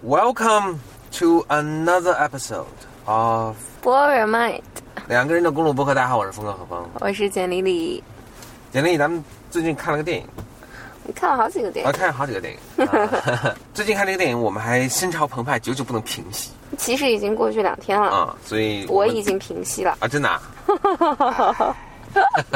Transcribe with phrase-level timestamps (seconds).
[0.00, 0.78] Welcome
[1.18, 2.66] to another episode
[3.06, 4.62] of Blow your mind，
[5.08, 5.92] 两个人的公路博客。
[5.92, 6.88] 大家好，我是峰哥何峰。
[7.00, 8.00] 我是简丽丽。
[8.70, 10.28] 简丽丽，咱们最近看了个电影，
[11.02, 12.86] 你看了好几个电我影，看了好几个电影。
[12.86, 19.96] 啊 最近看这个电影，我们还心潮澎湃，久久不能平息其实已经过去两天了，啊，所以们我已经平息了。
[19.98, 20.40] 啊，真的、啊。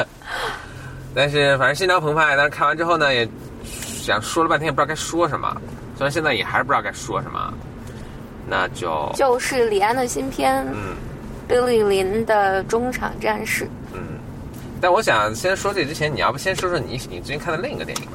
[1.13, 3.27] 但是反正心潮澎湃，但是看完之后呢，也
[3.65, 5.53] 想说了半天，也不知道该说什么。
[5.95, 7.53] 虽然现在也还是不知道该说什么，
[8.47, 10.95] 那就就是李安的新片嗯
[11.51, 13.65] 《Billy 林的中场战士》。
[13.93, 13.99] 嗯。
[14.81, 18.11] 但我想先说这之前，你要不先说说你你最近看的另一个电影吧？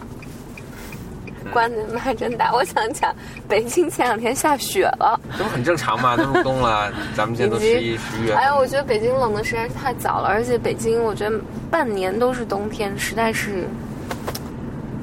[1.50, 2.52] 关的妈真大！
[2.52, 3.10] 我想讲，
[3.48, 6.14] 北京前两天下雪了，这不很正常吗？
[6.18, 8.36] 都入冬了，咱们现在都十一、十一月份。
[8.36, 11.40] 哎呀，我觉得北京冷的实在是太早了，而且北京我觉得
[11.70, 13.66] 半年都是冬天，实在是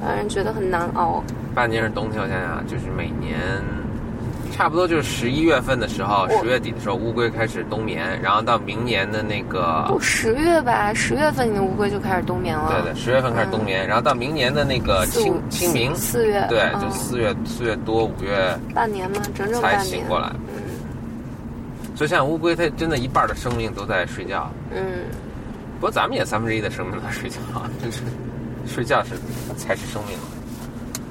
[0.06, 1.22] 让人觉得很难熬。
[1.54, 3.38] 半年是冬天，我想想，就是每年
[4.52, 12.70] 差不多就是十一月份的时候，十月底的时候，乌龟开始冬眠，然后到明年的那个不，十月吧，十月份你的乌龟就开始冬眠了。
[12.70, 19.20] 对对，十月份开始冬眠，然后到明年的那个清清明，四月，对，嗯就四月四月多五月半年吗？
[19.34, 19.98] 整整才半年。
[19.98, 20.30] 醒过来。
[21.94, 24.50] 所以像乌龟，它真的一半的生命都在睡觉。
[24.70, 24.82] 嗯，
[25.80, 27.38] 不过咱们也三分之一的生命都在睡觉，
[27.82, 28.02] 就是
[28.66, 29.10] 睡觉是
[29.56, 30.18] 才是生命。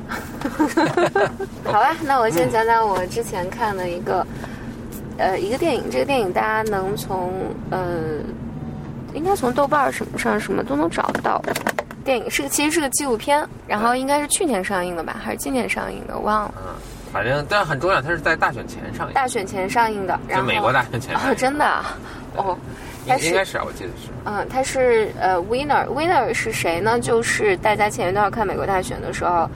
[1.63, 4.25] 好吧，那我先讲讲我之前看的一个，
[5.17, 5.83] 呃，一个电影。
[5.89, 7.33] 这个电影大家能从
[7.71, 8.19] 呃，
[9.13, 11.41] 应该从豆瓣儿什么上什么都能找得到。
[12.03, 16.53] 电影是个其实是个纪录片，然后应该是去年上映的吧，还是今年上映的，我忘了。
[16.57, 16.75] 嗯，
[17.11, 21.97] 反正但很重要，它是在大选前上映，大选前上映的，然后就美国大选前上哦，真的啊，
[22.35, 22.55] 哦，
[23.05, 24.09] 应应该是啊，我记得是。
[24.25, 26.99] 嗯，他是呃，winner，winner 是谁呢？
[26.99, 29.49] 就是大家前一段看美国大选的时候，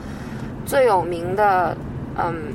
[0.64, 1.76] 最有名的，
[2.16, 2.54] 嗯，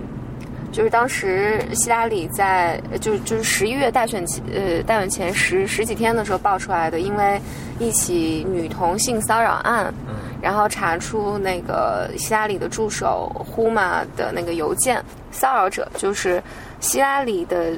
[0.71, 7.39] 就是当时希拉里在就就是十一月大选前呃大选前十十几天的时候爆出来的，因为
[7.79, 16.41] 一起女童性骚扰案，嗯然后查出那个希拉里的助手呼玛的那个邮件，骚扰者就是
[16.79, 17.73] 希拉里的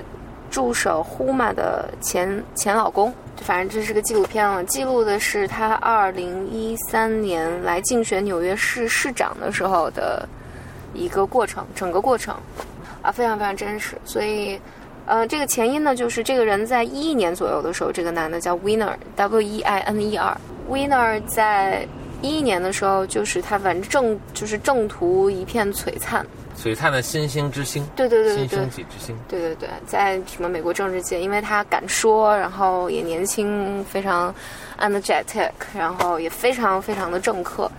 [0.50, 3.14] 助手呼玛的前前老公。
[3.42, 10.28] 反正这是个纪录片了，记录的是他二零一三年来竞选纽约市市长的时候的
[10.94, 12.36] 一个过程，整个过程
[13.04, 13.96] 啊，非常非常真实。
[14.04, 14.60] 所以，
[15.06, 21.88] 呃，这个前因呢，就是这个人在一一年左右的时候，这个男的叫 Winner，W E I N E R，Winner 在
[22.24, 26.26] 一一年的时候，就是他反正正就是正途一片璀璨，
[26.58, 28.70] 璀璨的新星之星，对对对对对新升。
[28.72, 29.16] 起之星。
[29.28, 34.34] 对对对，在什么美国政治界，因为他敢说，然后也年轻，非常
[34.80, 37.72] energetic，然后也非常非常的政客，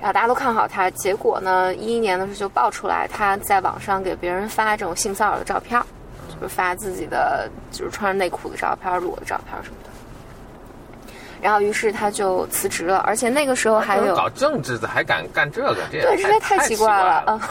[0.00, 0.88] 然后大家都看好他。
[0.92, 5.82] 结果呢，一一年的时候就爆出来，他在网上给别人发这种性骚扰的照片，
[6.28, 9.90] 就是发自己的就是穿着内裤的照片、裸的照片什么的。
[11.46, 17.22] 然后，于是他就辞职了，而且那个时候还有搞政治的还敢干这个，这也对，这也太奇奇怪了。
[17.24, 17.50] 了啊。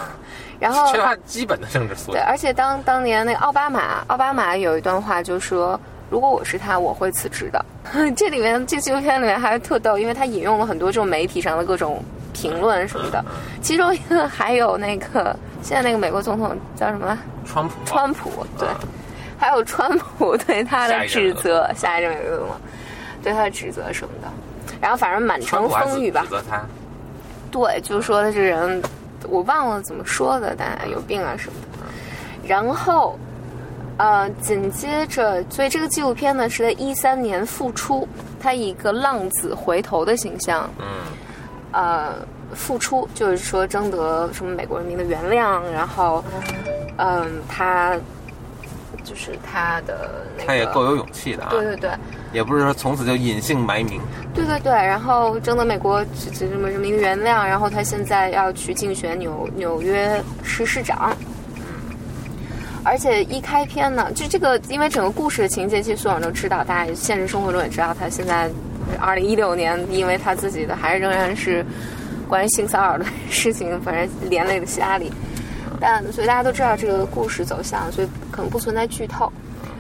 [0.60, 2.20] 然后缺乏基本的政治素养。
[2.20, 5.80] 对，而且当当年那个奥巴马，奥巴马有一段话就说，
[6.10, 7.66] 如果我是他，我会辞职的。
[8.18, 12.04] 这里面这纪录片里面还特逗，因为他引用了很多这种媒体上的各种
[12.34, 13.24] 评论什么的，
[13.62, 17.08] 其中一个还有那个现在那个美国总统叫什么？
[17.08, 17.18] 来？
[17.46, 18.76] 川普，川普，对啊，
[19.38, 22.58] 还有川普对他的指责，下一任美国总统
[23.26, 24.28] 对他的指责什么的，
[24.80, 26.64] 然后反正满城风雨吧指，责他，
[27.50, 28.80] 对，就说他这人，
[29.28, 32.48] 我忘了怎么说的，但有病啊什么的。
[32.48, 33.18] 然后，
[33.98, 38.08] 呃，紧接着，所以这个纪录片呢是在一三年复出，
[38.40, 40.86] 他以一个浪子回头的形象，嗯，
[41.72, 42.14] 呃，
[42.54, 46.24] 复出，就是说征得什么美国人民的原谅，然后，
[46.98, 47.98] 嗯、他
[49.06, 51.92] 就是他的那个，他也够有勇气的啊，对对对，
[52.34, 54.02] 也不是说从此就隐姓埋名。
[54.34, 61.16] 对对对，然后征得美国这这什么人民的原谅，然后他现在要去竞选纽纽约市市长。
[62.84, 68.48] 而且一开篇呢，就这个，因为整个故事的情节，其实所有人都知道，大家现实生活中也知道，他现在
[69.00, 71.66] 二零一六年，因为他自己的还是仍然是
[72.28, 75.12] 关于性骚扰的事情，反正连累了希拉里。
[75.80, 79.32] 但所以大家都知道这个故事走向，所以可能不存在剧透。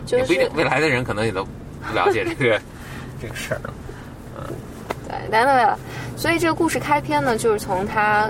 [0.05, 2.61] 就是不一定，未来的人可能也都不了解这个
[3.19, 3.61] 这个事儿。
[5.07, 5.75] 对，来来来，
[6.15, 8.29] 所以这个故事开篇呢，就是从他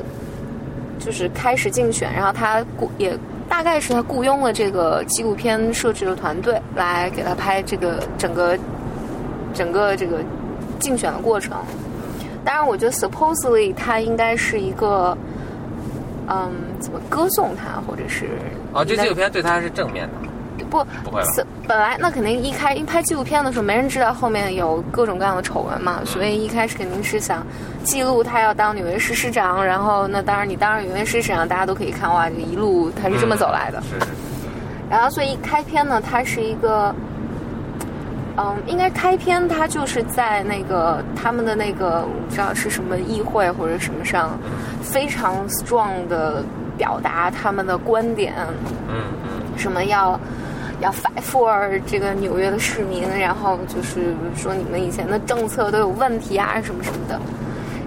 [1.00, 3.18] 就是开始竞选，然后他雇也
[3.50, 8.58] 大概是他雇佣了这个纪录片摄制的团队来给他拍这个整个
[9.54, 10.24] 整个这个
[10.80, 11.58] 竞选的过程。
[12.46, 15.18] 当然，我觉得 supposedly 他应该是一个
[16.28, 18.26] 嗯，怎么歌颂他，或者是
[18.74, 20.30] 哦，这纪录片对他是正面的。
[20.70, 21.28] 不不会了
[21.68, 27.46] 本来那肯定一开一拍纪录片的时候，没人知道后面有各种各样的丑闻嘛，所以一开始肯定是想
[27.84, 33.82] 记录他要当纽约市市长，然后那当然你当上纽约市市长，大家都可以看哇，这一路他是这么走来的。
[33.84, 34.12] 是是是，
[34.90, 36.94] 然后所以一开篇呢，他是一个，
[38.38, 44.38] 嗯，应该开篇他就是在那个他们的那个我不知道是什么议会或者什么上，
[44.82, 46.44] 非常 strong 的
[46.78, 48.34] 表达他们的观点，
[48.90, 50.20] 嗯嗯什么要
[50.82, 57.20] 要 fight for 这个纽约的市民，然后就是说你们以前的政策都有问题啊，什么什么的。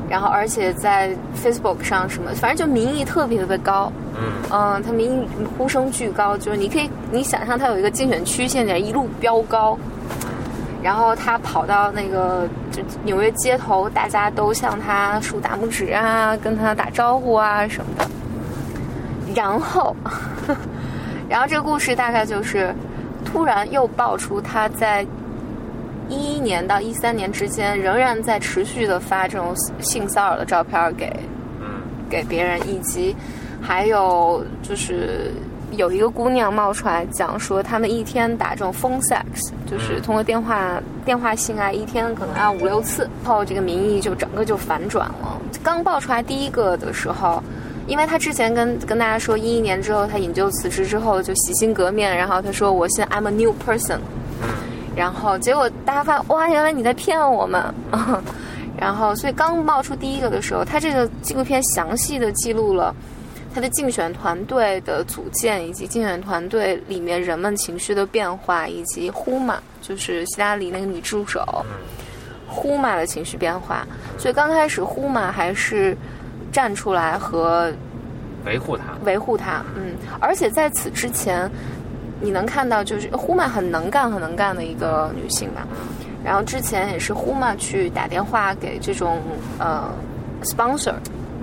[0.08, 1.14] 然后而且在
[1.44, 5.28] Facebook 上什么，反正就民意特别特别高，嗯嗯，他民意
[5.58, 9.78] 呼声巨高，就是你可以你想象他有一个竞选曲线在一路飙高，
[10.82, 18.08] 然后他跑到那个就纽约街头，大家都向他竖大拇指啊，跟他打招呼啊什么的。
[19.34, 19.94] 然后，
[21.28, 22.74] 然后这个故事大概就是，
[23.24, 25.06] 突然又爆出他在
[26.08, 31.12] 一一年到一三年之间，仍然在持续的发这种性骚扰的照片给
[31.60, 31.66] 嗯
[32.08, 33.14] 给别人，以及
[33.60, 35.32] 还有就是
[35.72, 45.40] 有一个姑娘冒出来讲说，他们一天打这种 phone sex，就是通过电话电话性爱，一天可能要五六次，然后这个民意就整个就反转了。
[45.62, 47.42] 刚爆出来第一个的时候。
[47.86, 53.96] 因为他之前跟跟大家说，一一年之后他引咎辞职之后就洗心革面，然后他说我现在 I'm a new person，
[54.94, 57.64] 然后结果大家发现哇，原来你在骗我们，
[58.78, 62.94] 然后所以刚冒出第一个的时候，他这个纪录片详细的记录了
[63.54, 71.44] 他的竞选团队的组建，以及竞选团队里面人们情绪的变化，以及呼玛就是希拉里那个女助手
[72.46, 73.86] 呼玛的情绪变化。
[74.18, 75.96] 所以刚开始呼玛还是
[76.52, 77.72] 站出来和
[78.44, 81.50] 维护他，维护他，嗯，而且在此之前，
[82.20, 85.62] 你能看到就是呼玛很能干、很能干的一个女性嘛。
[86.24, 89.20] 然后之前也是呼玛去打电话给这种
[89.58, 89.90] 呃
[90.42, 90.94] sponsor，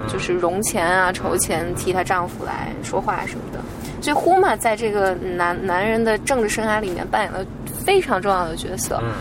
[0.07, 3.59] 就是融钱啊、筹钱替她丈夫来说话什么的。
[4.01, 7.45] 所以呼玛在这个男男人的政治生涯里面扮演了
[7.85, 8.99] 非常重要的角色。
[9.01, 9.11] 嗯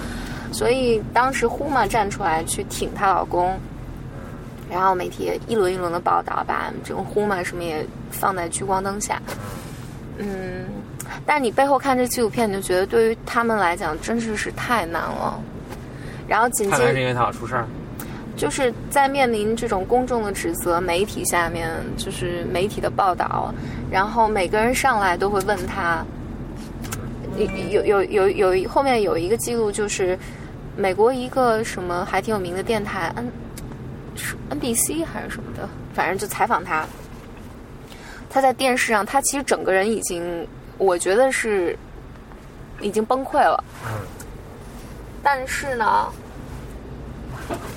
[0.53, 3.59] 所以当时呼玛站出来去挺她老公，
[4.71, 9.21] 然后媒体也一轮一轮的报道，把这种呼玛什么也放在聚光灯下。
[10.17, 10.65] 嗯，
[11.27, 15.41] 但你背后看这纪录片，你就觉得对于他们来讲，真是是太难了。
[16.29, 17.67] 然后紧接着是因为他要出事儿。
[18.37, 23.55] 就是在面临这种公众的指责，媒体下面就是媒体的报道，
[23.91, 26.05] 然后每个人上来都会问他，
[27.71, 30.19] 有有有有有后面有一个记录，就是
[30.77, 33.31] 美国一个什么还挺有名的电台 N
[34.17, 36.85] 是 NBC 还是什么的，反正就采访他，
[38.29, 40.47] 他在电视上，他其实整个人已经，
[40.77, 41.79] 我觉得是
[42.81, 43.93] 已经崩溃了，嗯，
[45.23, 46.13] 但是呢。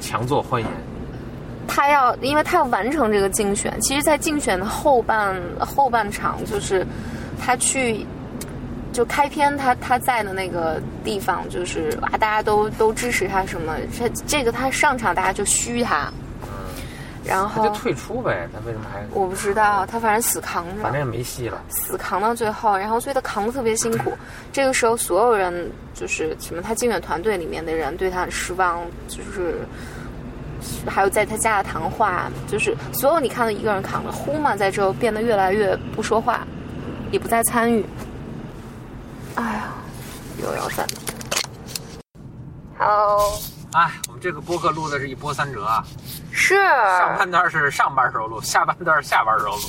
[0.02, 0.70] 强作欢颜。
[1.68, 3.74] 他要，因为他要完成这个竞选。
[3.82, 6.86] 其实，在竞选的后半后半场，就是
[7.40, 8.06] 他去
[8.94, 13.76] 就开篇他他在的那个地方，就是哇，大家都都支持他什么？
[14.00, 16.12] 这这个他上场，大家就嘘他，
[17.28, 19.06] 然他就退出呗，他为什么还？
[19.12, 21.62] 我不知道，他反正死扛着，反正也没戏了。
[21.70, 24.14] 死扛到最后，然后所以他扛得特别辛苦。
[24.54, 29.60] 这个时候，所有人就是什么，他竞选团队里面的人对他很失望，就是
[30.88, 36.48] 还有在他家的谈话，就是所有你看到一个人扛着，呼嘛在之后变得越来越不说话，
[37.12, 37.86] 也不再参与。
[39.36, 39.74] 哎呀，
[40.42, 40.98] 又要暂停。
[42.80, 43.20] Hello，
[43.78, 45.84] 哎，我们这个播客录的是一波三折啊，
[46.32, 46.56] 是。
[46.98, 49.62] 上半段是上班时候录，下半段是下班时候录，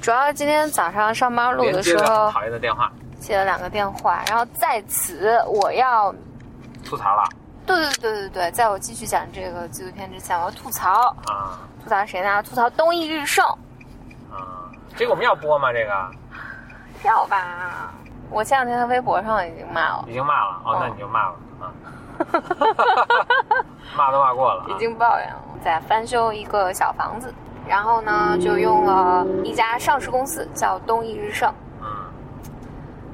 [0.00, 6.10] 主要今天早上上班录的时候很讨厌的电话，接了两个电话，然后在此我要
[6.86, 7.28] 吐槽了。
[7.66, 11.60] 对对对对对，在我继续讲这个纪录片之前，我要吐槽，啊。
[11.82, 12.42] 吐槽谁呢？
[12.44, 13.44] 吐槽东熠日盛，
[14.32, 14.72] 啊！
[14.96, 15.70] 这个我们要播吗？
[15.70, 16.10] 这个？
[17.04, 17.92] 要吧？
[18.30, 20.62] 我前两天在微博上已经骂了，已经骂了。
[20.64, 21.68] 哦，哦那你就骂了啊，
[23.96, 27.32] 骂都骂过了啊，已经抱怨了，在翻修一个小房子，
[27.66, 31.52] 然后呢，就用了一家上市公司叫东易日盛。
[31.80, 31.86] 嗯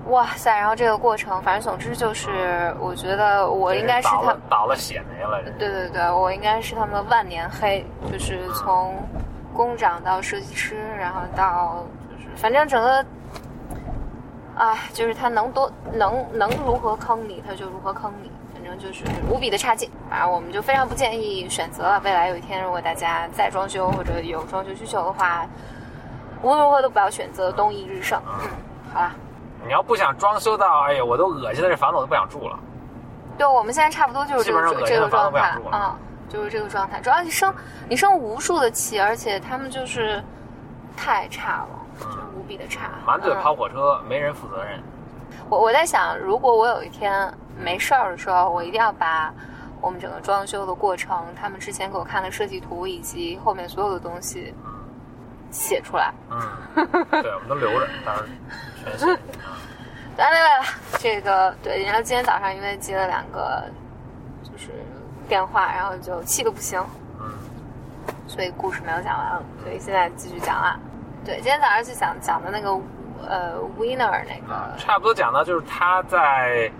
[0.06, 0.50] 哇塞！
[0.58, 8.96] 然后这个过程，反正总之就是，我觉得我应该是他倒了，倒了血霉了，对对对，我应该是他们的万年黑，就是从
[9.54, 13.04] 工长到设计师，然后到就是反正整个，
[14.56, 18.39] 哎，就是他能多能能如何坑你，他就如何坑你，反
[18.70, 19.90] 正就是无比的差劲。
[20.08, 22.00] 反正我们就非常不建议选择了。
[22.04, 25.44] 未来有一天，如果大家再装修或者有装修需求的话，
[26.42, 28.20] 无论如何都不要选择东易日盛。
[28.26, 28.48] 嗯，
[28.94, 29.12] 好啦，
[29.66, 32.58] 你要不想装修到，哎呀，我都恶心的，这房子我都不想住了。
[33.36, 35.98] 对，我们现在差不多就是这个这个状态啊、
[36.28, 37.00] 就是这个状态。
[37.00, 37.54] 主要你生
[37.88, 40.22] 你生无数的气，而且他们就是
[40.96, 42.90] 太差了，就是无比的差。
[43.06, 44.82] 满嘴嗯跑火车，没人负责任。
[45.48, 49.32] 我我在想，如果我有一天没事儿的时候，我一定要把
[49.80, 54.54] 我们整个装修的过程，他们之前给我看的设计图以及后面所有的东西
[55.50, 56.12] 写出来。
[56.30, 56.40] 嗯，
[57.10, 58.24] 对， 我们都留着，当然
[58.84, 59.06] 全写。
[60.16, 60.64] 来来来了，
[60.98, 63.64] 这个对，然后今天早上因为接了两个
[64.42, 64.68] 就是
[65.28, 66.84] 电话，然后就气得不行，
[67.18, 67.32] 嗯，
[68.26, 70.78] 所以故事没有讲完，所以现在继续讲了。
[71.24, 72.70] 对，今天早上就讲讲的那个
[73.26, 76.70] 呃 winner 那个，差不多讲到就是他在，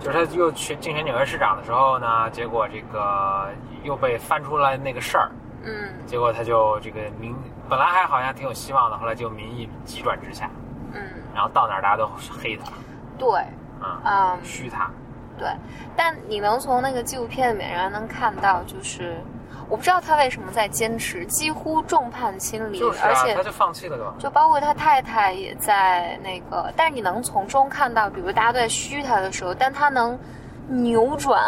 [0.00, 3.48] 就是他又去竞选纽约市长的时候呢，结果这个
[3.82, 5.30] 又被翻出来那个事儿，
[5.62, 5.72] 嗯。
[6.06, 7.36] 结果他就这个民
[7.68, 10.50] 本来还好像挺有希望的，后来就民意急转直下，
[10.92, 11.02] 嗯，
[11.34, 12.72] 然后到哪儿大家都黑他，
[13.18, 13.28] 对，
[13.80, 14.38] 嗯，嗯。
[14.42, 14.90] 虚他，
[15.38, 15.48] 对，
[15.94, 19.16] 但你能从那个纪录片里面仍然能看到，就是
[19.70, 24.12] 我不知道他为什么在坚持，几乎众叛亲离，就是啊，而且他就放弃了对吧？
[24.18, 30.18] 就包括他太太也在那个，但是你能从中看到，比如大家都在嘘他的时候，但他能
[30.66, 31.40] 扭转，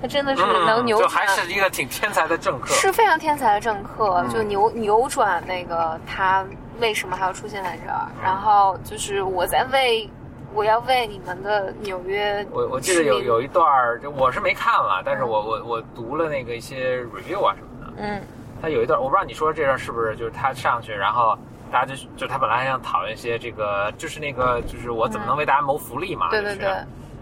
[0.00, 4.28] 他真的是能扭转，嗯就还是一个挺天才的政客，是非常天才的政客，嗯。
[4.30, 6.46] 就扭扭转那个他
[6.78, 10.08] 为什么还要出现在这儿，然后就是我在为
[10.54, 18.20] 我要为你们的纽约我我记得有有一段儿，就我是没看了，但是我我我读了那个一些 review 啊什么的，嗯。
[18.60, 21.38] 他有一段我不知道你说这段是不是就是他上去，然后
[21.70, 26.42] 大家就就他本来还想讨论一些这个，就是那个就是我怎么能为大家谋福利嘛，就是。
[26.42, 26.68] 对对对，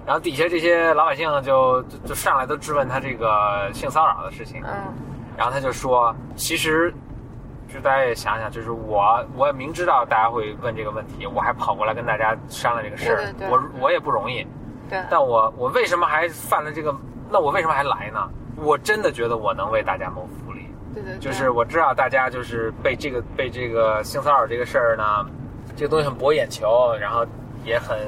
[0.07, 4.73] 然后底下这些老百姓就就就上来都质问他这个性骚扰的事情，嗯。
[5.37, 6.95] 然后他就说，其实，
[7.73, 14.47] 就大家也想想，就是我我也明知道大家会问这个问题，我还跑过来跟大家商量这个事儿，我我也不容易，
[14.89, 16.95] 对，但我我为什么还犯了这个？
[17.31, 18.29] 那我为什么还来呢？
[18.57, 25.27] 我真的觉得我能为大家谋福利，对对对，就是我知道大家就是被这个被这个性骚扰这个事儿呢，
[25.77, 27.27] 这个东西很博眼球，然后
[27.65, 27.99] 也很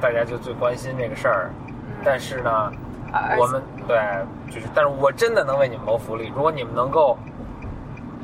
[0.00, 1.50] 大家就最关心这个事儿，
[2.04, 2.72] 但是呢，
[3.38, 3.96] 我们对，
[4.52, 6.30] 就是，但是我真的能为你们谋福利。
[6.34, 7.16] 如果你们能够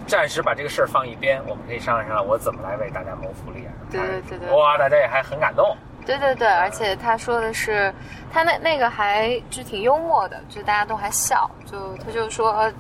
[0.07, 3.73] 暂时把这个事儿放一边，我们可以商量商量，我怎么来为大家谋福利啊？
[3.91, 5.77] 对对对对哇，大家也还很感动。
[6.05, 7.93] 对对对，而且他说的是，
[8.33, 12.71] 他那那个还就挺幽默的，就大家都还笑，就他就说，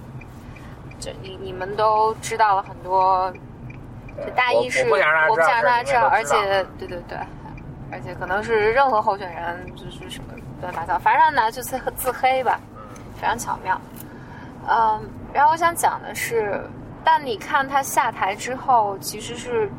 [0.99, 3.33] 就你你们都知道了很多，
[4.25, 4.97] 就大意是我
[5.29, 7.17] 我不想让大家知道，而且对对对，
[7.93, 12.59] 而且可能是任何候选人就是什么乱七八糟，反正呢就自自黑吧，
[13.21, 13.81] 非常巧妙。
[14.69, 15.00] 嗯，
[15.33, 16.61] 然后我想讲的是，
[17.05, 19.71] 但你看他下台之后，其实是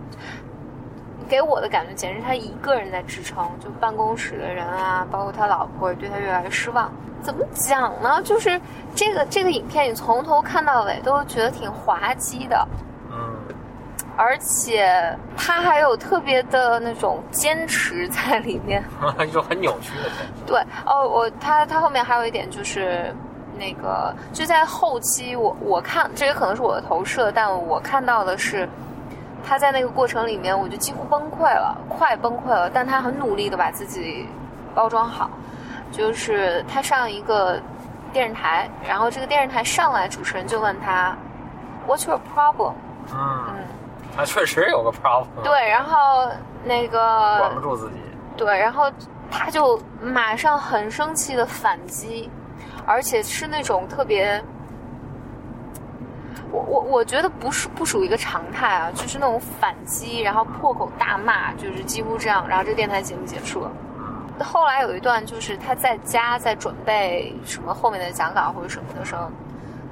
[1.29, 6.91] 给我的感觉，简直是他一个人在支撑，就办公室的人啊，包括他老婆也对他越来越失望。
[7.21, 8.21] 怎么讲呢？
[8.23, 8.59] 就是
[8.93, 12.67] 这个这个影片，你从头看到尾都觉得挺滑稽的，
[13.09, 13.15] 嗯，
[14.17, 18.83] 而且他还有特别的那种坚持在里面。
[19.25, 20.43] 一种很扭曲的东西。
[20.45, 23.15] 对，哦，我他他后面还有一点就是，
[23.57, 28.67] 那个就在后期我，我看这也可能是我的投射，但我看到的是
[29.45, 34.27] 他在那个过程里面，我就几乎崩溃了，快崩溃了，但他很努力的把自己
[34.73, 35.29] 包装好，
[35.91, 37.59] 就是他上一个
[38.11, 41.15] 电视台，然后这个电视台上来，主持人就问他
[41.87, 42.73] ，What's your problem？
[43.13, 43.55] 嗯，嗯，
[44.15, 46.29] 他确实有个 problem，，对，然后
[46.63, 47.95] 那个管不住自己。
[48.35, 48.89] 对，然后
[49.29, 52.31] 他就马上很生气的反击，
[52.85, 54.43] 而且是那种特别，
[56.51, 63.71] 我我我觉得不是不属于一个常态啊，就是那种反击，然后破口大骂，就是几乎这样，然后这个电台节目结束了。
[64.39, 69.29] 后来有一段就是他在家在准备什么后面的讲稿或者什么的时候，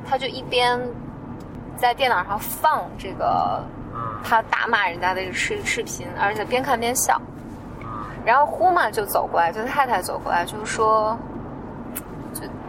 [0.10, 0.80] 他就一边
[1.78, 7.22] 在电脑上放这个嗯他大骂人家的这个视视频，而且边看边笑。
[7.80, 7.88] 嗯
[8.24, 11.31] 然后呼嘛就走过来，就太太走过来，就是说，就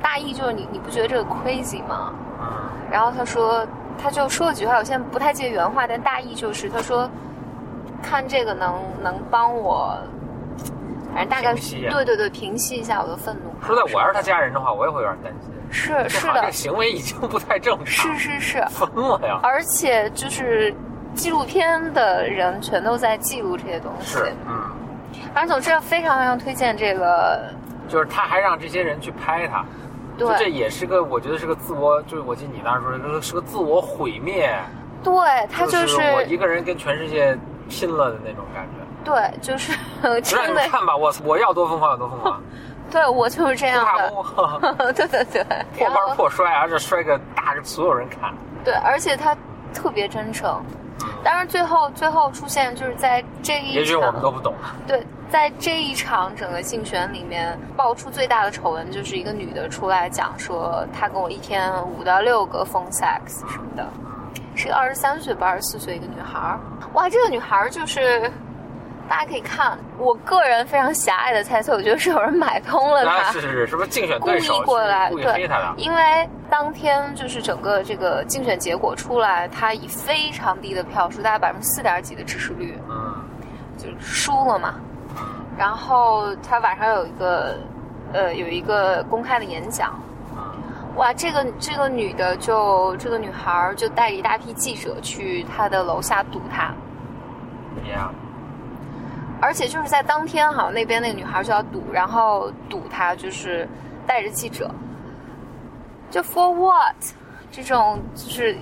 [0.02, 2.12] 大意就是你你不觉得这个 crazy 吗？
[2.40, 2.48] 嗯
[2.90, 3.66] 然后他说，
[3.96, 7.08] 他就说了几句话，我现在不太记得原话，但大意就是他说，
[8.02, 9.96] 看这个能能帮我，
[11.14, 11.56] 反正大概啊
[11.90, 13.66] 对对对，平息一下我的愤怒。
[13.66, 15.50] 说在我要是他家人的话，我也会有点担心。
[15.70, 19.40] 是是的行为已经不太正常，是是是，疯了呀！
[19.42, 20.74] 而且就是
[21.14, 24.18] 纪录片的人全都在记录这些东西。
[24.18, 24.60] 是，嗯，
[25.32, 27.40] 反正总之非常非常推荐这个，
[27.88, 29.64] 就是他还让这些人去拍他，
[30.18, 34.56] 就这也是个，我觉得是个自我，就是我记得你当时说，这是个自我毁灭。
[35.02, 35.12] 对，
[35.50, 37.36] 他就就是我一个人跟全世界
[37.68, 38.82] 拼了的那种感觉。
[39.04, 42.40] 对，就是 让真的你们，看吧，我我要多疯狂有多疯狂，
[42.90, 44.12] 对我就是这样的。
[44.94, 45.44] 对对对，
[45.76, 48.32] 破罐破摔，而且摔个大，所有人看。
[48.64, 49.36] 对，而且他
[49.74, 50.62] 特别真诚。
[51.24, 54.54] 当然，最后最后出现就是在这一场，也许我们都不懂。
[54.86, 63.86] 对，在这一场整个竞选里面爆出最大的丑闻，就是一个女的出来讲说，她跟我一天五到六个 phone sex 什么的，
[64.54, 66.58] 是个二十三岁不，二十四岁一个女孩儿。
[66.94, 68.30] 哇，这个女孩儿就是。
[69.08, 73.32] 大家可以看，我个人非常狭隘的猜测，我觉得是有人买通了啊，她。
[73.32, 75.74] 是是是，是不是竞选故意对手过来，故意对黑他的？
[75.76, 83.24] 因为当天就是整个这个竞选结果出来，他以非常低的票数，大概百分之四点几的支持率，嗯。
[83.78, 84.74] 就输了嘛。
[85.56, 87.56] 然后他晚上有一个，
[88.12, 89.98] 呃，有一个公开的演讲，
[90.36, 90.94] 嗯。
[90.96, 96.74] 哇，这个这个女的就这个女孩就带着一大批记者去她的楼下堵她
[97.82, 98.10] ，，Yeah，
[99.40, 103.66] 而且就是在当天好像，那边那个女孩就要堵，然后堵她就是
[104.06, 104.70] 带着记者，
[106.12, 106.94] 就 for what
[107.50, 108.54] 这种就是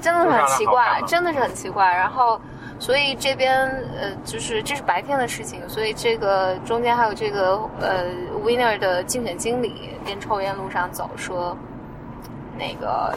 [0.00, 1.86] 真的是很奇怪真的是很奇怪。
[1.86, 2.40] 然后
[2.80, 3.66] 所以这边
[4.00, 8.06] 呃就是这是白天的事情，所以这个中间还有这个呃
[8.42, 11.54] winner 的竞选经理边抽烟路上走说，
[12.56, 13.14] 那个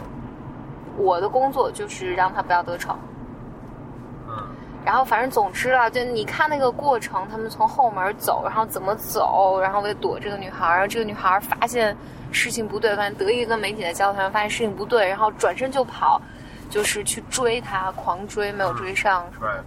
[0.98, 2.98] 我的工作就是让他不要得逞。
[4.28, 4.36] 嗯
[4.86, 11.96] 然后反正总之啊，就你看那个过程，他们从后门走，然后怎么走，然后为躲这个女孩，然后这个女孩发现
[12.32, 16.22] 事情不对，反正得意跟媒体在交谈，发现事情不对，然后转身就跑，
[16.70, 19.62] 就是去追他，狂追，没有追上，什么，Right，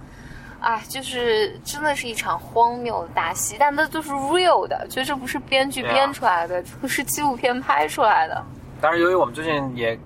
[0.60, 8.42] 哎，就是真的是一场荒谬的大戏，但那都是 real 的，就这不是编剧编出来的，不是纪录片拍出来的。
[8.80, 9.98] 当然，由于我们最近也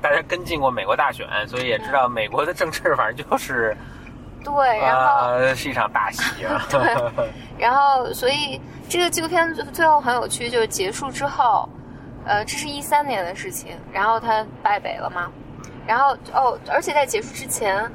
[0.00, 3.76] 大家跟进过美国大选，所以也知道美国的政治反正就是
[4.44, 5.28] 对，然后。
[5.30, 6.66] 呃 是一场大戏啊。
[7.56, 11.68] 然后，所以这个纪录片最最后很有趣，就是结束之后，
[12.26, 15.30] 呃，这是一三年的事情，然后他败北了嘛，
[15.86, 17.90] 然后哦，而且在结束之前，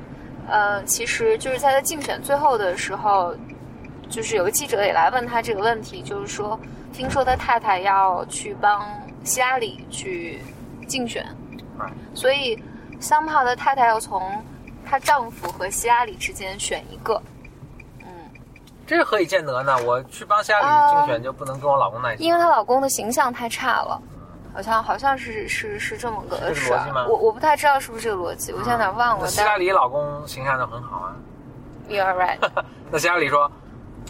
[0.48, 3.36] 呃，其实就是在他竞选最后的时候，
[4.10, 6.60] 就是有个记者也来问他这个问题，就是说，
[6.94, 8.86] 听说他太太要去帮
[9.24, 10.40] 希拉里去
[10.88, 11.26] 竞选
[12.14, 12.62] 所以
[13.00, 14.22] somehow 的太太要从
[14.86, 17.22] 她丈夫和希拉里之间选一个，
[18.00, 18.08] 嗯。
[18.88, 19.78] 这是何以见得呢？
[19.86, 22.24] 我去帮希拉啊里竞选就不能跟我老公在一起？
[22.24, 24.02] 因为她老公的形象太差了，
[24.54, 29.24] 好像好像是是是这么个事儿个逻辑吗，我我不太知道是不是这个逻辑，我现在有点忘了。
[29.24, 31.16] 那希拉里老公形象就很好啊。
[31.90, 32.38] You are right，
[32.92, 33.52] 那希拉里说：“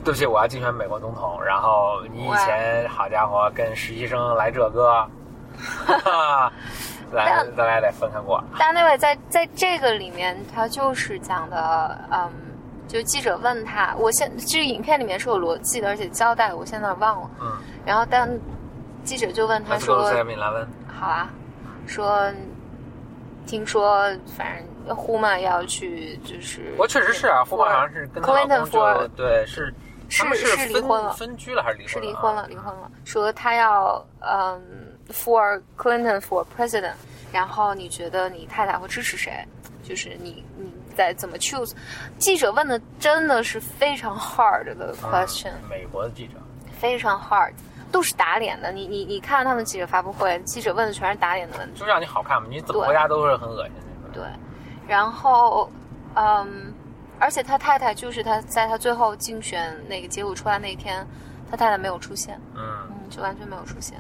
[0.04, 1.42] 对不起，我要竞选美国总统。
[1.42, 5.08] 然后你以前好家伙跟实习生来这个，
[5.88, 6.52] 咱
[7.14, 8.44] 但咱俩得分开过。
[8.60, 12.30] 但那位在在这个里面，他就是讲的，嗯，
[12.86, 17.30] 就记者问他，我现这个影片里面是有逻辑的，而且交代我现在忘了。
[17.40, 17.52] 嗯，
[17.86, 18.30] 然后但
[19.10, 20.04] 记者就问他说。
[21.00, 21.30] 好啊，
[21.88, 22.32] 说
[23.48, 24.06] 听说
[24.38, 29.74] 反正呼曼要去，就是我确实是啊，呼曼好像是跟她老 Clinton 公就对是
[30.10, 31.90] 是是离婚了分居了还是离婚？
[31.90, 32.66] 是离婚了，离婚。
[32.76, 34.62] 了，说他要嗯
[35.12, 36.94] for Clinton for president，
[37.32, 39.44] 然后你觉得你太太会支持谁？
[39.82, 41.74] 就是你你在怎么 choose？
[42.20, 46.34] 记者问的真的是非常 hard 的 question，、嗯美国的记者，
[46.80, 47.54] 非常 hard，
[47.92, 48.72] 都是打脸的。
[48.72, 51.80] 你你你看他们记者发布会，记者问的全是打脸的问题。
[51.80, 53.74] 就让你好看嘛，你怎么回答都是很恶心。
[54.12, 54.24] 对，
[54.88, 55.70] 然后，
[56.16, 56.74] 嗯，
[57.20, 61.06] 而且他太太就是他在他最后竞选那个结果出来那天，
[61.50, 63.98] 他太太没有出现，嗯，嗯，就完全没有出现。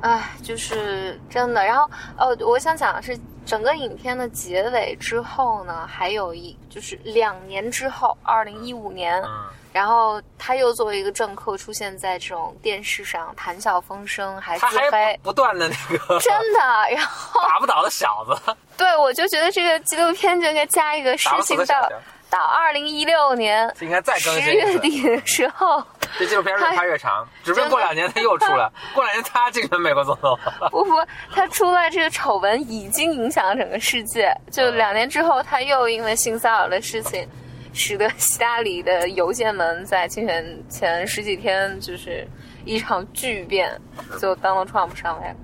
[0.00, 1.64] 唉，就是真的。
[1.64, 9.30] 然后，哦，我想讲的是，整个影片的结尾之后呢，还有一就是两年之后，二零一五年，嗯
[9.74, 16.60] 然后他又作为一个政客出现在这种电视上，谈笑风生，还自黑，不不断的那个 真的。
[16.94, 21.90] 然后， 打不倒的小子， 对我就觉得这个纪录片就应该加一个事情到
[22.30, 24.72] 到二零一六年这应该再更十新一次。
[24.74, 25.82] 月底的时候，
[26.18, 30.38] 这纪录片越拍越长，指不定过两年他又出来，过两年他竞选美国总统。
[30.70, 30.92] 不不，
[31.32, 34.32] 他出来这个丑闻已经影响了整个世界。
[34.50, 37.28] 就两年之后，他又因为性骚扰的事情，
[37.72, 42.26] 使得希拉里的邮件门在竞选前十几天就是
[42.64, 43.80] 一场巨变，
[44.18, 45.34] 最后 Donald Trump 上位了。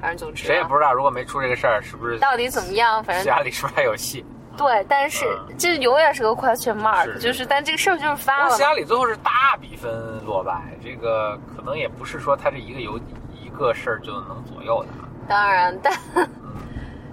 [0.00, 4.24] 反正总之啊，谁也不知道，如果没出这个事儿，是不是到底怎么样，反正希拉里是不是还有戏？
[4.56, 5.26] 对，但是
[5.58, 7.12] 这永远是个 question mark，是。
[7.14, 9.92] 是就是但这个事儿就是发了希拉里最后是大比分
[10.24, 12.98] 落败，这个可能也不是说他这一个有
[13.32, 14.88] 一个事儿就能左右的。
[15.28, 15.92] 当然，但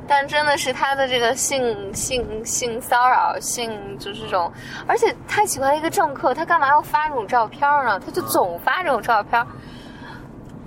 [0.05, 4.51] 但真的是他的这个性性性骚扰，性就是这种，
[4.85, 7.99] 而且太奇怪，一个政客他干嘛要发这种照片呢？
[7.99, 9.45] 他就总发这种照片，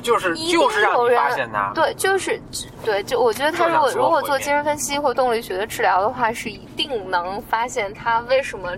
[0.06, 1.72] 就是就是让人发现他。
[1.74, 2.40] 对，就是
[2.84, 8.72] 对，就我觉得他如果如果做精神分析或动力学的治疗的话，是一定能发现他为什么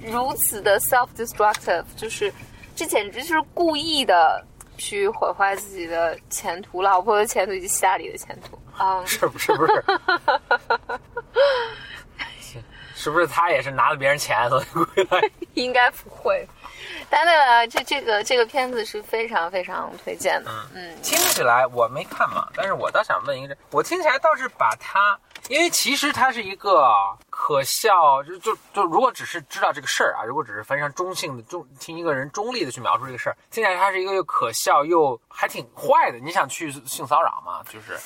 [0.00, 2.32] 如此的 self destructive，就是
[2.76, 4.44] 这简直就是故意的
[4.76, 8.58] 去毁坏自己的前途、老婆的前途以及希拉里的前途。
[8.78, 9.84] 啊，是不是不 是？
[12.94, 15.30] 是不是他也是拿了别人钱所以归来？
[15.54, 16.46] 应该不会。
[17.10, 20.50] 但那个这这个这个片子是非常非常推荐的。
[20.74, 25.18] 嗯，嗯听起来我没看嘛，但是我倒想问一个，我听起来倒是把它，
[25.48, 26.86] 因为其实它是一个
[27.30, 36.18] 可笑，就就就如果只是知道这个事儿啊，如果只是非常中性的中听一个人中立的去描述这个事儿，听起来它是一个又可笑又还挺坏的。
[36.18, 37.62] 你想去性骚扰吗？
[37.70, 37.98] 就是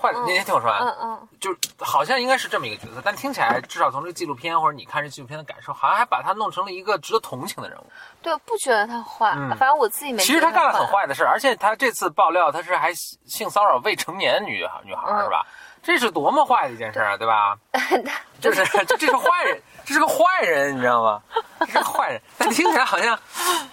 [0.00, 0.80] 坏的，你先听我说完。
[0.80, 7.86] 嗯嗯，就好像应该是这么一个角色，但听起来至少从这个纪录片或者你看这纪录片的感受，好像还把他弄成了一个值得同情的人物。
[8.20, 10.22] 对，不觉得他坏，嗯反正我自己没。
[10.22, 10.86] 其实他干了很。
[10.90, 15.46] 坏的事儿，而且他这次爆料他是还性骚扰未成年女女孩，嗯是吧？
[15.82, 17.56] 这是多么坏的一件事啊，对吧？
[18.40, 21.20] 就是这这是坏人，这是个坏人，你知道吗？
[21.58, 23.18] 这 是个坏人，但听起来好像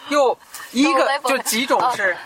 [0.09, 0.35] 又
[0.71, 2.17] 一个就几种是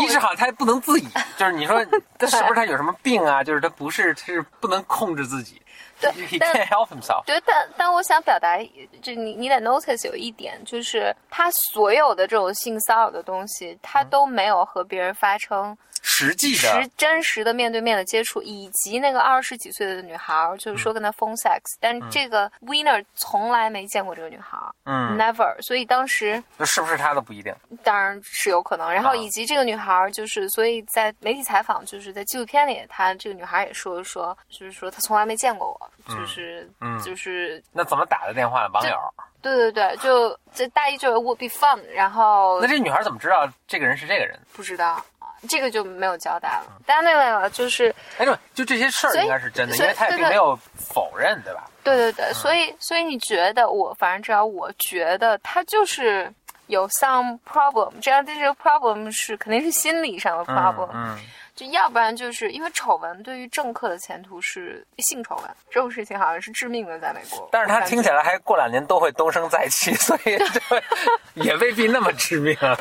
[0.00, 1.06] 一是好像他不能自已，
[1.38, 1.80] 就是你说
[2.18, 3.44] 他是不是他有什么病啊？
[3.44, 5.62] 就是他不是，他是不能控制自己
[6.00, 7.24] 对，he 但 can't help himself。
[7.24, 8.58] 对，但但我想表达，
[9.00, 27.52] 就你你得 notice 有一点，就是他所有的这种性骚扰的东西，他嗯都没有和别人发生实际实，真实的面对面的接触，以及那个二十几岁的女孩儿，就是说跟她 phone sex，、但这个 winner 从来没见过这个女孩儿、嗯，n e v e r 所以当时那是不是他的不一定。
[27.82, 28.90] 当然是有可能。
[28.90, 38.68] 然后啊以及这个女孩儿，就是所以在媒体采访，就是在纪录片里，她这个女孩儿也说说，就是说她从来没见过我，就是、嗯就是那怎么打的电话？
[38.68, 38.96] 网友？
[39.42, 44.36] 对对对，就这大意就是 would be fun，然后那这女孩怎么知道这个人是这个人？
[44.52, 45.04] 不知道
[45.48, 46.80] 这个就没有交代了。
[46.86, 51.68] 但那位了，就是哎，对，就这些事儿应该是真的，因为他也没有否认，对吧？
[51.84, 56.32] 对对对，所以所以你觉得我，反正只要我觉得他就是
[56.66, 61.16] 有 some problem，这样这个 problem 是肯定是心理上的 problem，、嗯，
[61.54, 67.48] 就要不然就是因为丑闻对于政客的前途是性丑闻这种事情好像是致命的，在美国。
[67.52, 70.82] 但是他听起来还过两年都会东升再起，所以 这
[71.34, 72.76] 也未必那么致命啊。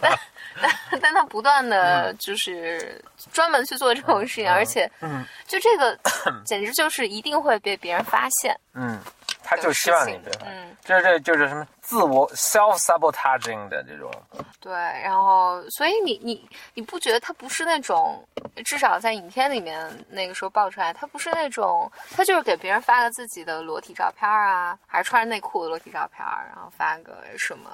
[1.01, 5.25] 但他不断的就是专门去做这种事情，而且嗯。
[5.47, 5.97] 就这个
[6.43, 8.59] 简直就是一定会被别人发现。
[8.73, 8.99] 嗯，
[9.43, 14.11] 他就希望你别发嗯，这这就是什么自我 self sabotaging 的这种，
[14.59, 18.27] 对，然后所以你你你不觉得他不是那种，
[18.63, 27.69] 至少在影片里面那个时候爆出来，他不是那种，他就是给别人发个自己的裸体照片啊，还是穿着内裤的裸体照片，然后发个什么，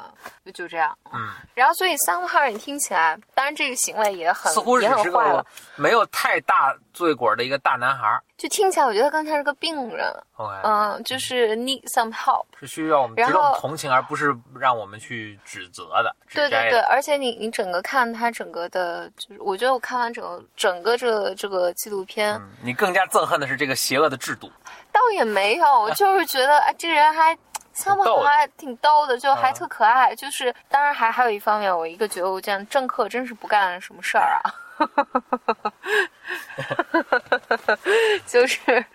[0.45, 0.97] 就就这样。
[1.13, 8.23] 嗯，然后所以 somehow 你听起来，当然这个行为也很似乎只也很坏了是个，没有太大罪过的一个大男孩儿。
[8.41, 12.43] 就听起来我觉得他刚才是个病人，OK，嗯，就是 need some help。
[12.59, 16.15] 是需要我们值然得我们后同情，而不是让我们去指责的。
[16.33, 24.51] 对对对，而且你你整个看他整个的，就是我觉得我看完整个整个这个这个纪录片，嗯，你更加憎恨的是这个邪恶的制度。
[24.91, 27.37] 倒也没有， 就是觉得哎，这人还。
[27.73, 30.13] 三逗的宝还挺逗的，就还啊特可爱。
[30.13, 34.51] 就是，当然还还有一方面，我一个觉得我这样政客真是不干什么事儿啊，
[38.27, 38.85] 就是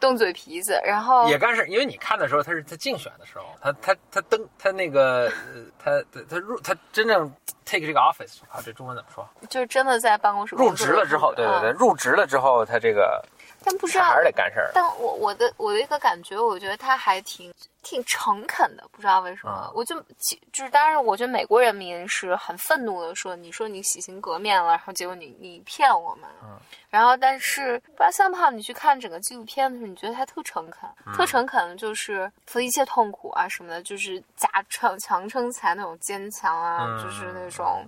[0.00, 0.80] 动嘴皮子。
[0.84, 5.32] 然后也干事，因为你看的时候，他是他竞选的时候，他他他登他那个呃
[5.78, 7.30] 他他他入他真正
[7.64, 9.28] take 这个 office 啊，这中文怎么说？
[9.48, 13.22] 就是真的在办公室入职了之后，对对对，嗯入职了之后，他这个
[13.64, 14.70] 但不知道还是得干事儿。
[14.74, 17.52] 但我我的我的一个感觉，我觉得他还挺
[17.82, 20.00] 挺诚恳的，不知道为什么，啊我就
[20.52, 26.58] 就是当然，我觉得美国人民是很愤怒的，说你说你洗心革面了，然后结果你你骗我们，嗯
[26.90, 37.84] 然后但是不知道三胖，你去看整个纪录片的时候，你觉得他特诚恳，嗯特诚恳的就是和一切痛苦啊什么的，就是假撑强撑起来那种坚强啊，嗯就是那种。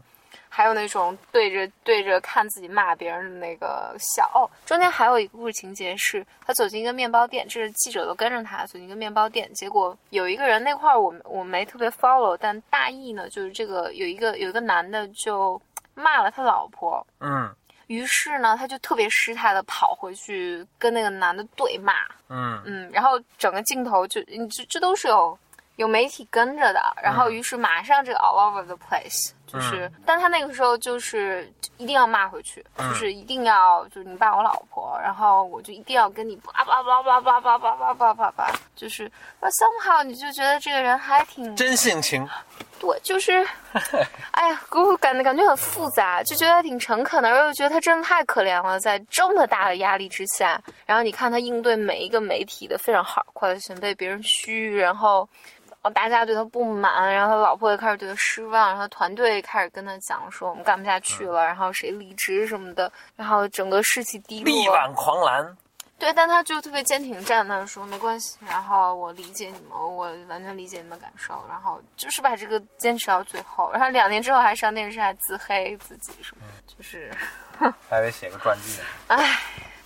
[0.56, 4.26] 还有那种对着对着看自己骂别人的那个笑。
[4.32, 15.60] 哦，中间还有一个故事情节是，他走进一个面包店，这是记者都跟着他走进一个面包店，结果有一个人那块儿我我没特别 follow，但大意呢就是这个有一个有一个男的就
[15.92, 17.54] 骂了他老婆，嗯。
[17.88, 21.92] 于是呢他就特别失态的跑回去跟那个男的对骂，
[22.30, 22.60] 嗯。
[22.64, 25.38] 嗯，然后整个镜头就你这这都是有
[25.76, 39.10] 有媒体跟着的，然后嗯于是马上这个 all over the place，就是，但他那个时候就是一定要骂回去，嗯就是一定要就是你爸我老婆，然后我就一定要跟你叭叭叭叭叭叭叭叭叭叭叭，就是
[39.40, 42.26] 呃 somehow 你就觉得这个人还挺真性情，
[42.80, 43.46] 对，就是，
[44.32, 55.28] 哎呀，给我感感觉很复杂，就觉得他挺诚恳的，然后又觉得他真的太可怜了，在这么大的压力之下，然后你看他应对每一个媒体的非常好，快的想被别人虚，然后。
[55.86, 64.52] 哦大家对他不满，然后他老婆也开始对他失望，然后团队开始跟他讲说我们干不下去了，然后谁离职什么的，然后整个士气低落。
[64.52, 65.56] 力挽狂澜。
[65.98, 77.10] 对，但他就特别坚挺地站，他说没关系，然后我理解你们，我完全理解你们的感受，然后就是把这个坚持到最后，然后两年之后还上电视还自黑自己什么，就是，
[77.88, 78.84] 还得写个传记呢。
[79.06, 79.40] 唉，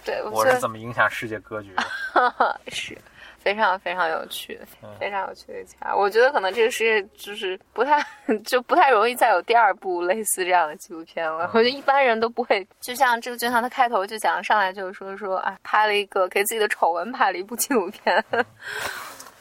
[0.04, 2.60] 对我我是怎么影响世界格局的？
[2.72, 2.98] 是
[3.42, 4.60] 非常非常有趣
[4.98, 5.96] 非常有趣的一家。
[5.96, 8.04] 我觉得可能这个世界就是不太
[8.44, 11.50] 就不太容易再有第二部类似这样的纪录片了。
[11.54, 18.22] 我觉得一般人都不会，就像这个就像他开头就讲上来就是说说啊，拍了一个给自己的丑闻拍了一部纪录片。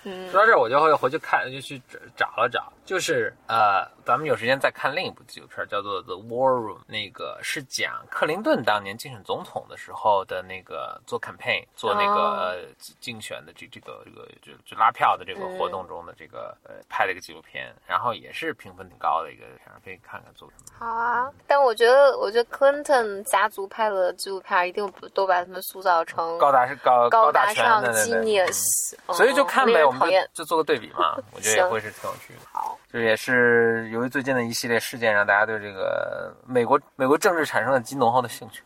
[0.03, 0.29] 嗯。
[0.31, 12.59] 说到这儿，我就会回去看，就去找找了找，就是呃，咱们有时间再看另一部纪录片，叫做《The War Room》，那个是讲克林顿当年竞选总统的时候的那个做 campaign 做那个、
[12.99, 19.45] 竞选的这这个这个就就拉票的这个嗯活动中的这个呃拍了一个纪录片，然后也是评分挺高的一个，
[19.83, 20.77] 可以看看做什么。
[20.77, 30.27] 好啊，但我觉得，我觉得 Clinton 家族拍的纪录片一定都把他们塑造成高大是高高大上 genius，嗯所以就看呗，我们就讨厌。
[30.33, 32.39] 就做个对比嘛， 我觉得也会是挺有趣的。
[32.51, 38.63] 好，这也是由于最近的一系列事件，让大家对这个美国美国政治产生了极浓厚的兴趣。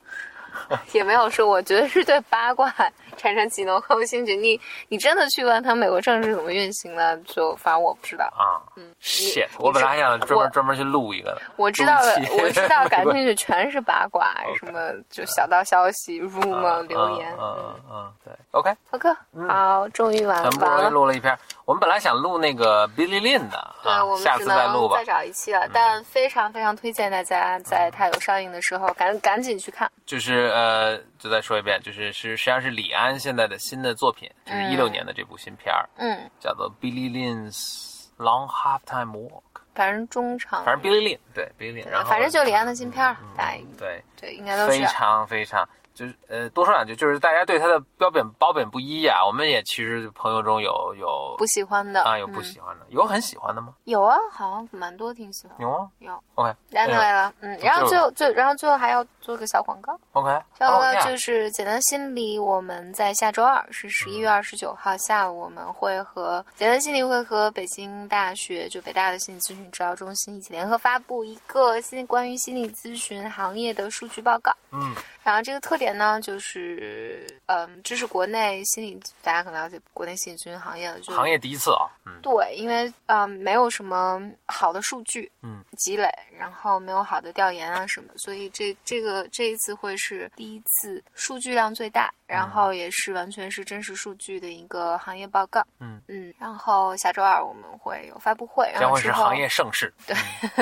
[0.94, 2.74] 也没有说，我觉得是对八卦
[3.18, 4.36] 产生极浓厚兴趣。
[4.36, 8.26] 你你真的去问他美国政治怎么运行的，就反正我不知道。
[8.38, 8.94] 啊，嗯！
[9.00, 11.42] 你我本来还想专门专门去录一个的。
[11.56, 17.34] 我知道的我知道感兴趣全是八卦，什么 就小道消息、rumor 嗯留言。
[17.40, 19.16] 嗯嗯嗯，对，OK，好哥，
[19.48, 20.90] 好，终于完很不容易。
[20.90, 21.38] 录了一篇。
[21.66, 25.14] 我们本来想录那个 Billy Lin 的，对，啊我，们下只次再录吧能再。
[25.14, 29.90] 找一期了，但非常非常推荐大家在它有上映的时候赶赶紧去看。
[30.06, 39.42] 就是呃，就再说一遍，就是是实际上是李安现在的新的作品，就是嗯一六年的这部新片儿，嗯，叫做 Billy Lin's Long Halftime Walk。
[39.76, 44.04] 反正中场，反正 Billy Lin，对 Billy Lin，然后反正就李安的新片儿，大家对。
[44.22, 49.24] 对应该都是非常非常，就是呃，多说两句，就是大家对他的标本褒贬不一啊。
[49.26, 53.74] 我们也其实朋友中有有不喜欢的啊有不嗯喜欢的，有很喜欢的吗？
[53.84, 55.56] 有啊，好像蛮多挺喜欢。
[55.60, 74.52] 有啊有，？OK 然后来了，嗯，然后最后最然后最后还要做个小广告，OK，小广告就是简单心理，我们在下周二是十一月二十九号下午，我们会和简单心理会和北京大学就北大的心理咨询治疗中心一起联合发布一个新关于心理咨询行业的数据报告。
[74.74, 74.94] 嗯。
[75.24, 82.20] 然后这个特点呢，就是嗯，这是国内心理大家可能了解国内心理咨询行业的，就行业第一次啊，嗯。
[82.22, 95.64] 对，因为嗯没有什么好的数据，嗯，积累，然后没有好的调研啊什么，所以这这个这一次会是第一次数据量最大，然后也是完全是真实数据的一个行业报告。
[95.80, 99.94] 嗯嗯，然后下周二我们会有发布会，然将后是行业盛世。
[100.08, 100.16] 对，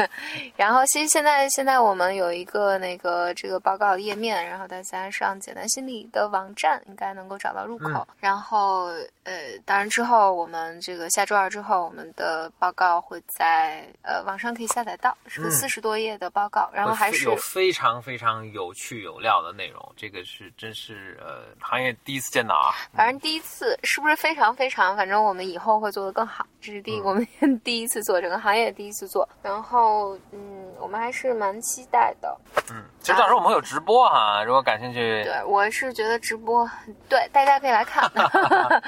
[0.58, 7.90] 然后其实现在现在我们有一个那个这个报告的页面，然后大家上简单心理的网站应该能够找到入口。
[7.90, 8.88] 嗯然后
[9.24, 22.74] 呃，当然之后我们这个下周二之后，我们的报告会在呃网上可以下载到，是四十多页的报告，然后还是有有非常非常有趣有料的内容，这个是真是呃行业第一次见到啊。
[22.94, 24.96] 反正第一次是不是非常非常？
[24.98, 27.26] 反正我们以后会做得更好，这是第我们
[27.64, 29.28] 第一次做，整个行业第一次做。
[29.42, 32.38] 然后嗯，我们还是蛮期待的。
[32.70, 36.70] 嗯，其实到时候我们会有直播哈，如果感兴趣，对，我是觉得直播，
[37.08, 38.10] 对大家可以来看。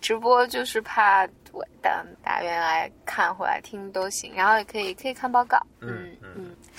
[0.00, 5.56] 直播就是怕对，但大家原来看回来听都行，然后也可以可以看报告。
[5.80, 6.16] 嗯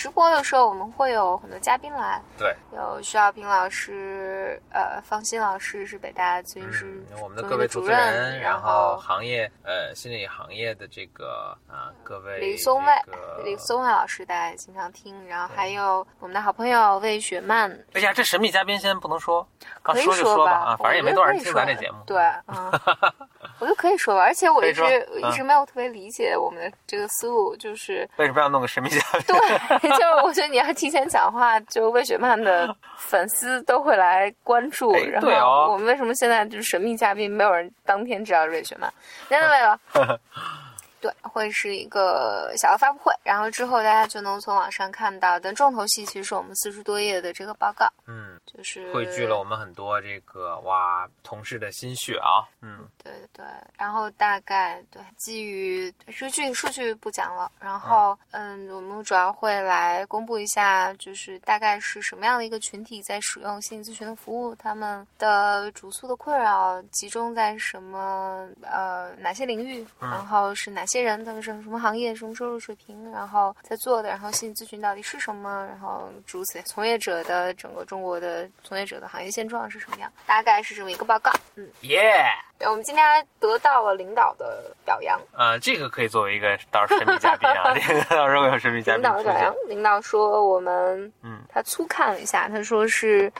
[0.03, 12.91] 直播的时候我们会有很多嘉宾来，对，有徐小平老师，呃，方欣老师是北大咨询师嗯，我们的各位主持人，然然后行业呃心理行业的这个啊各位李松蔚
[13.45, 19.47] 李松蔚老师大家也经常听，然后还有我们的好朋友魏雪曼，哎呀，这神秘嘉宾先不能说，
[19.83, 22.03] 啊可以说就说吧，啊，反正也没多少人听咱这节目。
[22.05, 22.69] 对，嗯，
[23.63, 24.83] 我就可以说吧，而且我一直
[25.15, 29.21] 一直没有特别理解我们的这个思路，就是为什么要弄个神秘嘉宾？
[29.27, 38.93] 对， 就是我觉得你要提前讲话，就魏雪曼的粉丝都会来关注，哎然后我们为什么现在就是神秘嘉宾，没有人当天知道是魏雪曼？
[39.29, 39.79] 那为了
[40.99, 45.37] 对，会是一个小的发布会，然后之后大家就能从网上看到。
[45.37, 48.32] 但重头戏其实是我们四十多页的这个报告，嗯，
[48.63, 53.43] 就是汇聚了我们很多这个哇同事的心血啊，嗯，对对，
[53.77, 76.57] 然后大概对基于数据数据不讲了，然后嗯，我们主要会来公布一下，就是大概是什么样的一个群体在使用心理咨询的服务，他们的主诉的困扰集中在什么呃哪些领域，然后是哪些人，他们是什么行业、什么收入水平，然后在做的，然后心理咨询到底是什么，然后诸如此。
[76.57, 81.67] 类，从业者的整个中国的从业者的行业现状是什么样，大概是这么一个报告，嗯。
[81.81, 82.25] 耶，
[82.61, 93.31] 我们今天还得到了领导的表扬，呃，这个可以作为一个到时候神秘嘉宾啊， 这个到时候有神秘嘉领宾领导的表扬，，领导说我们，嗯，他粗看了一下，他说是，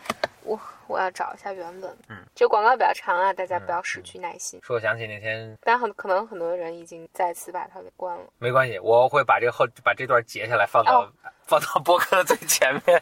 [0.44, 4.60] 我我要找一下原文，嗯，这个广告比较长啊，大家不要失去耐心。
[4.62, 8.24] 说我想起那天但很可能很多人已经再次把它给关了。
[8.40, 11.12] 没关系，我会把这个后把这段截下来放到、哦
[11.46, 13.02] 放到播客的最前面。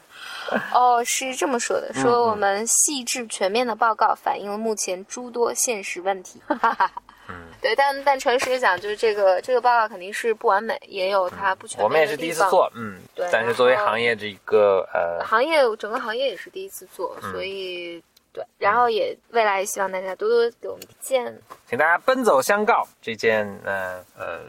[0.73, 6.41] 哦，是这么说的，嗯说我们细致全面的报告反映了目前诸多现实问题。
[6.47, 6.91] 哈哈哈。
[7.29, 12.17] 嗯，对，但但诚实地讲，就是这个这个报告肯定是不完美，也有它不全面我们也是。
[12.17, 21.41] 第一次做，嗯，对但是作为行业这一个呃，行业整个行业也是第一次做，嗯所以对，然后也未来也希望大家多多给我们提建。
[21.69, 24.39] 请大家奔走相告这件呃呃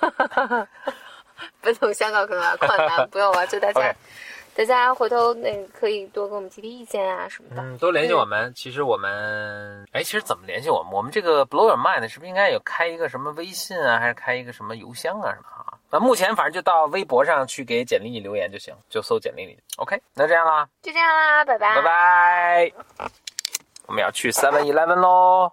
[1.62, 3.94] 奔走香港可能有点困难， 不用了，就大家
[4.54, 7.62] 大家回头那个可以多给我们提提意见啊什么的。
[7.62, 8.52] 嗯，多联系我们。
[8.54, 10.92] 其实我们，哎，其实怎么联系我们？
[10.92, 15.74] 我们这个 Blow Your Mind 是不是应该有开一个什么微信啊，还是开一个什么邮箱啊什么啊？
[15.90, 19.58] 那目前反正就到微博上去给简历里留言就行，就搜简历里。
[19.76, 22.72] OK，那这样啦，就这样啦，拜拜，拜拜。
[23.86, 25.52] 我们要去 Seven Eleven 喽。